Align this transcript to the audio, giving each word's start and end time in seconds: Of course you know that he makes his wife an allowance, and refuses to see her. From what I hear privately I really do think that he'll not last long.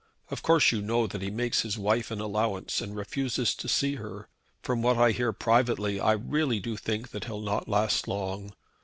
Of 0.31 0.41
course 0.41 0.71
you 0.71 0.81
know 0.81 1.05
that 1.05 1.21
he 1.21 1.29
makes 1.29 1.61
his 1.61 1.77
wife 1.77 2.09
an 2.09 2.19
allowance, 2.19 2.81
and 2.81 2.95
refuses 2.95 3.53
to 3.53 3.67
see 3.67 3.97
her. 3.97 4.29
From 4.63 4.81
what 4.81 4.97
I 4.97 5.11
hear 5.11 5.31
privately 5.31 5.99
I 5.99 6.13
really 6.13 6.59
do 6.59 6.75
think 6.75 7.09
that 7.11 7.25
he'll 7.25 7.39
not 7.39 7.69
last 7.69 8.07
long. 8.07 8.51